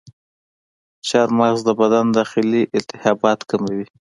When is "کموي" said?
3.49-3.85